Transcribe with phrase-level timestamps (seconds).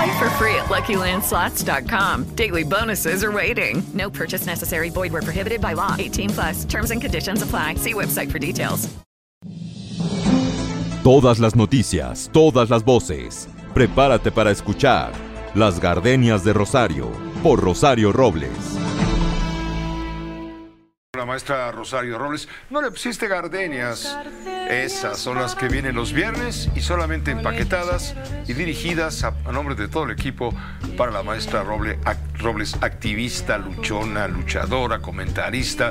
[0.00, 2.34] Play for free at LuckyLandSlots.com.
[2.34, 3.82] Daily bonuses are waiting.
[3.92, 4.88] No purchase necessary.
[4.88, 5.94] Void where prohibited by law.
[5.98, 6.64] 18 plus.
[6.64, 7.74] Terms and conditions apply.
[7.74, 8.88] See website for details.
[11.04, 13.46] Todas las noticias, todas las voces.
[13.74, 15.12] Prepárate para escuchar
[15.54, 17.10] Las Gardenias de Rosario
[17.42, 18.89] por Rosario Robles.
[21.20, 24.16] La maestra Rosario Robles, no le pusiste gardenias.
[24.70, 28.14] Esas son las que vienen los viernes y solamente empaquetadas
[28.48, 30.54] y dirigidas a, nombre de todo el equipo
[30.96, 35.90] para la maestra Roble- ac- Robles, activista, luchona, luchadora, comentarista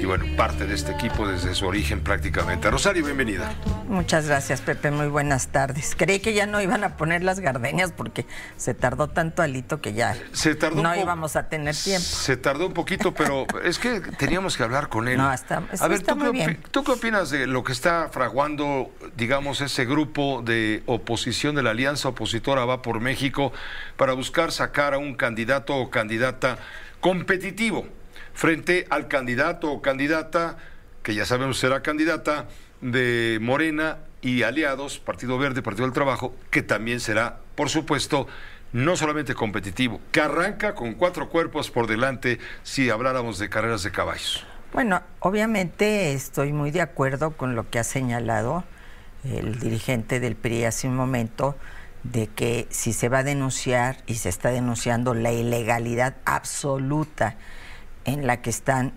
[0.00, 2.70] y bueno, parte de este equipo desde su origen prácticamente.
[2.70, 3.52] Rosario, bienvenida.
[3.86, 4.90] Muchas gracias, Pepe.
[4.90, 5.94] Muy buenas tardes.
[5.96, 8.24] Creí que ya no iban a poner las gardenias porque
[8.56, 12.04] se tardó tanto Alito que ya Se tardó no íbamos a tener tiempo.
[12.06, 15.18] Se tardó un poquito, pero es que teníamos que hablar con él.
[15.18, 16.62] No, está- a ver, está ¿tú, muy qué, opi- bien.
[16.70, 21.70] ¿tú qué opinas de lo que está fraguando, digamos, ese grupo de oposición de la
[21.70, 23.52] Alianza Opositora Va por México
[23.98, 26.58] para buscar sacar a un candidato o candidata
[27.00, 27.86] competitivo
[28.40, 30.56] frente al candidato o candidata,
[31.02, 32.48] que ya sabemos será candidata,
[32.80, 38.26] de Morena y aliados, Partido Verde, Partido del Trabajo, que también será, por supuesto,
[38.72, 43.90] no solamente competitivo, que arranca con cuatro cuerpos por delante si habláramos de carreras de
[43.90, 44.46] caballos.
[44.72, 48.64] Bueno, obviamente estoy muy de acuerdo con lo que ha señalado
[49.22, 51.58] el dirigente del PRI hace un momento
[52.04, 57.36] de que si se va a denunciar y se está denunciando la ilegalidad absoluta
[58.12, 58.92] en la que están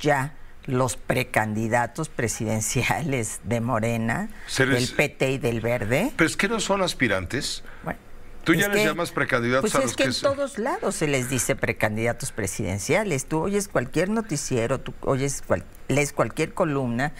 [0.00, 0.34] ya
[0.66, 4.28] los precandidatos presidenciales de Morena,
[4.58, 6.12] les- del PT y del Verde.
[6.16, 7.62] Pero es que no son aspirantes.
[7.84, 7.98] Bueno,
[8.44, 10.22] Tú ya es les que- llamas precandidatos pues a es los que, que en se-
[10.22, 13.26] todos lados se les dice precandidatos presidenciales.
[13.26, 17.12] Tú oyes cualquier noticiero, tú oyes cual- lees cualquier columna.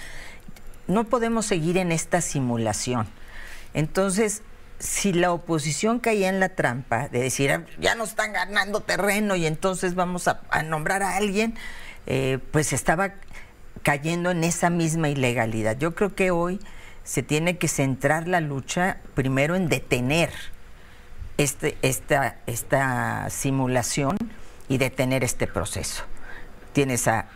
[0.89, 3.07] No podemos seguir en esta simulación.
[3.75, 4.43] Entonces,
[4.79, 9.35] si la oposición caía en la trampa de decir "Ah, ya nos están ganando terreno
[9.37, 11.55] y entonces vamos a, a nombrar a alguien,
[12.07, 13.15] eh, pues estaba
[13.83, 15.79] cayendo en esa misma ilegalidad.
[15.79, 16.61] Yo creo que hoy
[17.05, 20.31] se tiene que centrar la lucha primero en detener
[21.39, 24.17] este, esta, esta simulación
[24.69, 26.03] y detener este proceso.
[26.73, 27.27] Tienes a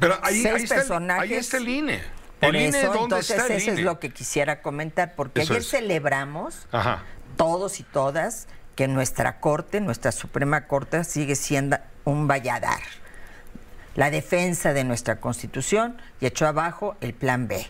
[0.00, 1.22] Pero ahí, seis ahí está el, personajes.
[1.30, 2.00] ahí está el INE.
[2.40, 3.80] Por INE, eso, ¿dónde entonces, está el eso INE?
[3.80, 5.68] es lo que quisiera comentar, porque Eso ayer es.
[5.70, 7.02] celebramos Ajá.
[7.36, 12.80] todos y todas que nuestra Corte, nuestra Suprema Corte, sigue siendo un valladar.
[13.96, 17.66] La defensa de nuestra Constitución y echó abajo el Plan B.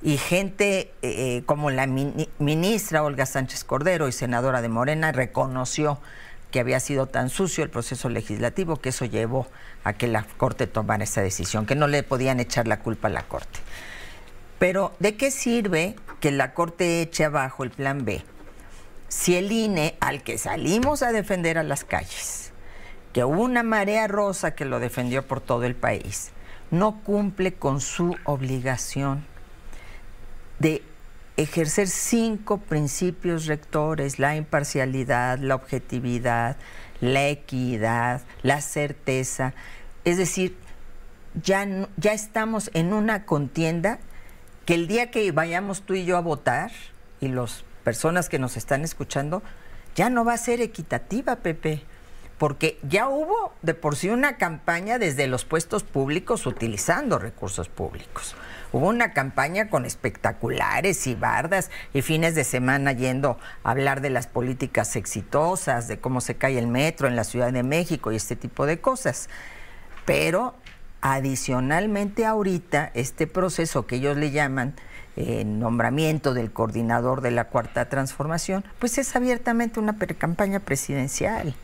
[0.00, 6.00] Y gente eh, como la mini- ministra Olga Sánchez Cordero y senadora de Morena reconoció
[6.50, 9.46] que había sido tan sucio el proceso legislativo que eso llevó
[9.84, 13.10] a que la Corte tomara esa decisión, que no le podían echar la culpa a
[13.10, 13.60] la Corte.
[14.58, 18.24] Pero ¿de qué sirve que la Corte eche abajo el plan B
[19.08, 22.52] si el INE, al que salimos a defender a las calles,
[23.12, 26.30] que hubo una marea rosa que lo defendió por todo el país,
[26.70, 29.24] no cumple con su obligación
[30.58, 30.82] de
[31.38, 36.56] ejercer cinco principios rectores, la imparcialidad, la objetividad,
[37.00, 39.54] la equidad, la certeza.
[40.04, 40.56] Es decir,
[41.40, 41.66] ya,
[41.96, 44.00] ya estamos en una contienda
[44.66, 46.72] que el día que vayamos tú y yo a votar,
[47.20, 49.42] y las personas que nos están escuchando,
[49.94, 51.84] ya no va a ser equitativa, Pepe.
[52.36, 58.34] Porque ya hubo de por sí una campaña desde los puestos públicos utilizando recursos públicos.
[58.72, 64.10] Hubo una campaña con espectaculares y bardas y fines de semana yendo a hablar de
[64.10, 68.16] las políticas exitosas, de cómo se cae el metro en la Ciudad de México y
[68.16, 69.28] este tipo de cosas.
[70.04, 70.54] Pero
[71.00, 74.74] adicionalmente ahorita este proceso que ellos le llaman
[75.16, 81.54] eh, nombramiento del coordinador de la cuarta transformación, pues es abiertamente una campaña presidencial.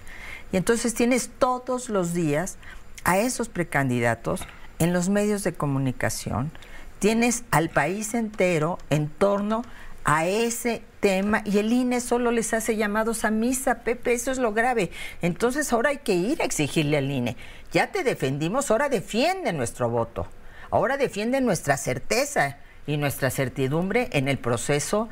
[0.52, 2.56] Y entonces tienes todos los días
[3.04, 4.46] a esos precandidatos
[4.78, 6.50] en los medios de comunicación
[6.98, 9.62] tienes al país entero en torno
[10.04, 14.38] a ese tema y el INE solo les hace llamados a misa, Pepe, eso es
[14.38, 14.90] lo grave.
[15.22, 17.36] Entonces ahora hay que ir a exigirle al INE.
[17.72, 20.26] Ya te defendimos, ahora defiende nuestro voto.
[20.70, 25.08] Ahora defiende nuestra certeza y nuestra certidumbre en el proceso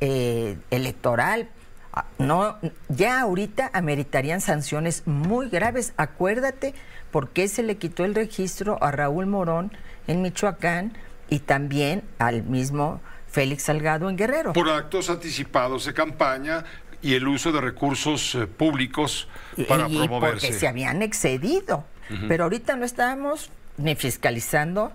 [0.00, 1.48] eh, electoral.
[1.92, 2.58] Ah, no,
[2.88, 5.92] ya ahorita ameritarían sanciones muy graves.
[5.96, 6.74] Acuérdate
[7.10, 9.72] por qué se le quitó el registro a Raúl Morón
[10.06, 10.94] en Michoacán
[11.32, 14.52] y también al mismo Félix Salgado en Guerrero.
[14.52, 16.62] Por actos anticipados de campaña
[17.00, 19.28] y el uso de recursos eh, públicos
[19.66, 20.48] para y promoverse.
[20.48, 21.86] Porque se habían excedido.
[22.28, 24.92] Pero ahorita no estamos ni fiscalizando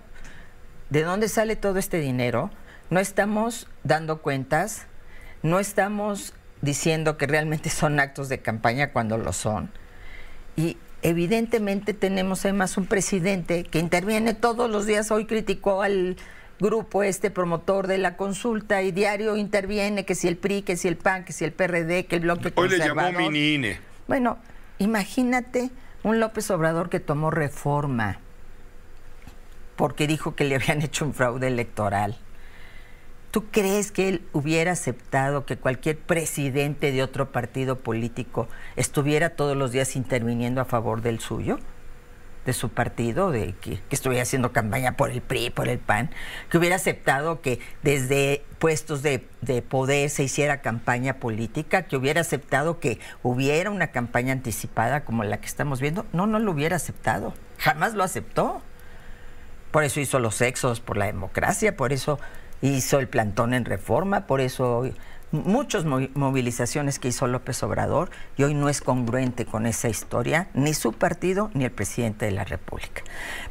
[0.90, 2.52] de dónde sale todo este dinero,
[2.90, 4.86] no estamos dando cuentas,
[5.42, 9.72] no estamos diciendo que realmente son actos de campaña cuando lo son.
[10.54, 16.16] Y evidentemente tenemos además un presidente que interviene todos los días, hoy criticó al
[16.60, 20.88] grupo este promotor de la consulta y diario interviene que si el PRI, que si
[20.88, 23.12] el PAN, que si el PRD, que el bloque Hoy le conservador.
[23.12, 23.80] llamó mini INE.
[24.08, 24.38] Bueno,
[24.78, 25.70] imagínate
[26.02, 28.18] un López Obrador que tomó reforma
[29.76, 32.18] porque dijo que le habían hecho un fraude electoral.
[33.30, 39.56] ¿Tú crees que él hubiera aceptado que cualquier presidente de otro partido político estuviera todos
[39.56, 41.58] los días interviniendo a favor del suyo?
[42.48, 46.08] de su partido, de que, estuviera haciendo campaña por el PRI, por el PAN,
[46.48, 52.22] que hubiera aceptado que desde puestos de, de, poder se hiciera campaña política, que hubiera
[52.22, 56.06] aceptado que hubiera una campaña anticipada como la que estamos viendo.
[56.14, 57.34] No, no lo hubiera aceptado.
[57.58, 58.62] Jamás lo aceptó.
[59.70, 62.18] Por eso hizo los sexos por la democracia, por eso
[62.62, 64.84] hizo el plantón en reforma, por eso
[65.30, 70.72] muchas movilizaciones que hizo López Obrador y hoy no es congruente con esa historia, ni
[70.74, 73.02] su partido ni el presidente de la República.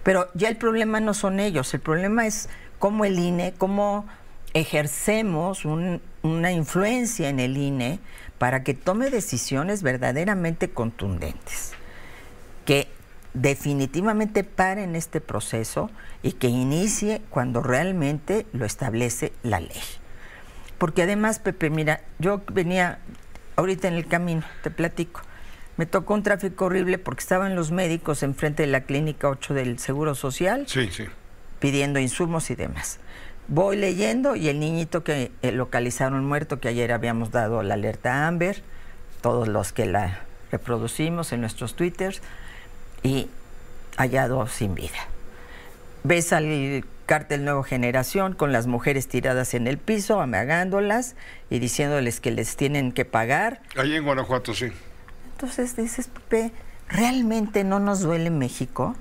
[0.04, 2.50] Pero ya el problema no son ellos, el problema es
[2.80, 4.06] cómo el INE, cómo
[4.54, 8.00] ejercemos un, una influencia en el INE
[8.40, 11.74] para que tome decisiones verdaderamente contundentes,
[12.66, 12.88] que
[13.42, 15.90] definitivamente paren este proceso
[16.24, 19.82] y que inicie cuando realmente lo establece la ley.
[20.78, 23.00] Porque además, Pepe, mira, yo venía
[23.56, 25.22] ahorita en el camino, te platico.
[25.76, 29.80] Me tocó un tráfico horrible porque estaban los médicos enfrente de la clínica 8 del
[29.80, 30.66] Seguro Social.
[30.68, 31.06] Sí, sí.
[31.60, 33.00] Pidiendo insumos y demás.
[33.48, 38.28] Voy leyendo y el niñito que eh, localizaron muerto, que ayer habíamos dado la alerta
[38.28, 38.62] Amber,
[39.22, 42.22] todos los que la reproducimos en nuestros twitters,
[43.04, 43.28] y
[43.98, 45.08] hallado sin vida.
[46.04, 51.16] Ves al cártel Nueva Generación con las mujeres tiradas en el piso, amagándolas
[51.50, 53.62] y diciéndoles que les tienen que pagar.
[53.76, 54.68] Allí en Guanajuato, sí.
[55.32, 56.52] Entonces dices, Pepe,
[56.90, 58.96] ¿realmente no nos duele México?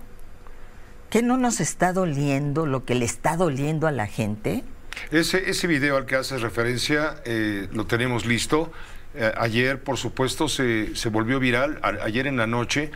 [1.11, 4.65] ¿Que no nos está doliendo lo que le está doliendo a la gente?
[5.11, 8.73] Ese, ese video al que haces referencia eh, lo tenemos listo.
[9.15, 11.79] Eh, ayer, por supuesto, se, se volvió viral.
[11.83, 12.91] A, ayer en la noche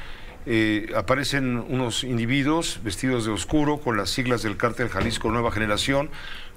[0.47, 6.11] eh, aparecen unos individuos vestidos de oscuro con las siglas del cártel Jalisco Nueva Generación,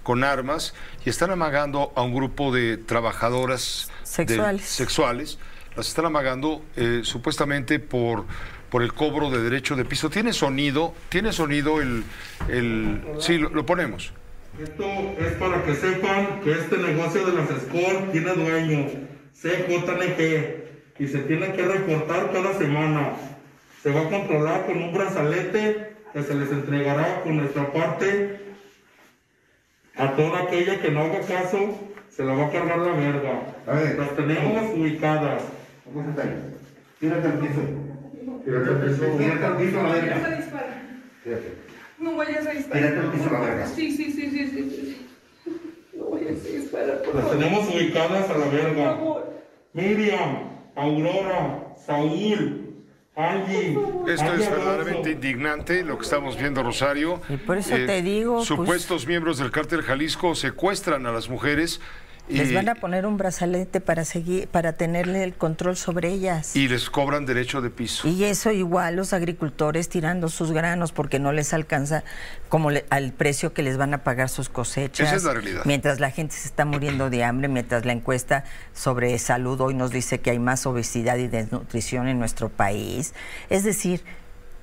[0.04, 0.74] con armas,
[1.06, 4.62] y están amagando a un grupo de trabajadoras sexuales.
[4.62, 5.40] De, sexuales.
[5.76, 8.26] Las están amagando eh, supuestamente por,
[8.70, 10.10] por el cobro de derecho de piso.
[10.10, 10.94] ¿Tiene sonido?
[11.10, 12.04] ¿Tiene sonido el...
[12.48, 13.02] el...
[13.20, 14.14] Sí, lo, lo ponemos.
[14.62, 14.86] Esto
[15.18, 18.88] es para que sepan que este negocio de las SCOR tiene dueño,
[19.34, 23.14] CJNG, y se tiene que reportar cada semana.
[23.84, 28.40] Se va a controlar con un brazalete que se les entregará por nuestra parte
[29.98, 31.78] a toda aquella que no haga caso,
[32.10, 33.42] se la va a cargar la verga.
[33.68, 35.44] Las tenemos ubicadas.
[36.98, 37.62] Tírate al piso.
[38.46, 39.06] Tírate al piso.
[39.18, 40.40] Tírate al piso, la verga.
[42.00, 42.82] No vayas a disparar.
[42.82, 43.68] Tírate al piso, la verga.
[43.68, 45.08] Sí, sí, sí, sí, sí.
[45.94, 48.98] No vayas a disparar, por Las tenemos ubicadas a la verga.
[48.98, 49.34] Por favor.
[49.74, 52.63] Miriam, Aurora, Saúl.
[53.16, 57.22] Esto es verdaderamente indignante lo que estamos viendo, Rosario.
[57.30, 61.80] Y por eso te digo, pues- Supuestos miembros del cártel Jalisco secuestran a las mujeres
[62.30, 66.56] Les van a poner un brazalete para seguir, para tenerle el control sobre ellas.
[66.56, 68.08] y les cobran derecho de piso.
[68.08, 72.04] Y eso igual los agricultores tirando sus granos porque no les alcanza
[72.48, 75.08] como le- al precio que les van a pagar sus cosechas.
[75.08, 75.64] Esa es la realidad.
[75.66, 79.92] Mientras la gente se está muriendo de hambre, mientras la encuesta sobre salud hoy nos
[79.92, 83.14] dice que hay más obesidad y desnutrición en nuestro país.
[83.50, 84.02] Es decir,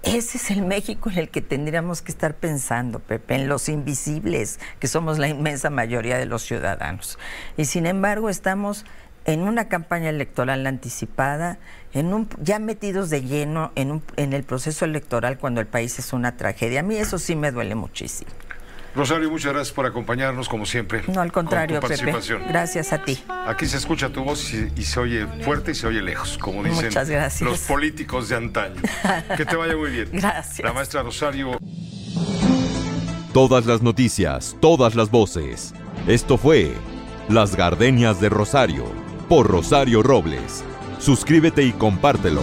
[0.03, 4.59] ese es el México en el que tendríamos que estar pensando, Pepe, en los invisibles,
[4.79, 7.19] que somos la inmensa mayoría de los ciudadanos.
[7.57, 8.85] Y sin embargo, estamos
[9.27, 11.59] en una campaña electoral anticipada,
[11.93, 15.99] en un, ya metidos de lleno en, un- en el proceso electoral cuando el país
[15.99, 16.81] es una tragedia.
[16.81, 18.31] A mí eso sí me duele muchísimo.
[18.95, 21.03] Rosario, muchas gracias por acompañarnos, como siempre.
[21.07, 22.11] No, al contrario, con tu Pepe.
[22.13, 22.49] participación.
[22.49, 23.23] Gracias a ti.
[23.47, 26.63] Aquí se escucha tu voz y, y se oye fuerte y se oye lejos, como
[26.65, 27.43] dicen Muchas gracias.
[27.49, 28.81] los políticos de antaño.
[29.37, 30.09] Que te vaya muy bien.
[30.13, 30.61] Gracias.
[30.61, 31.59] La maestra Rosario.
[33.33, 35.73] Todas las noticias, todas las voces.
[36.09, 36.73] Esto fue
[37.29, 38.87] Las Gardenias de Rosario,
[39.29, 40.65] por Rosario Robles.
[40.99, 42.43] Suscríbete y compártelo.